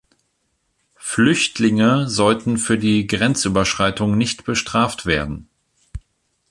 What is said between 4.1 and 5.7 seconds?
nicht bestraft werden.